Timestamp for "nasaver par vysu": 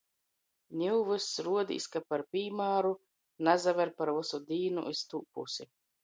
3.49-4.39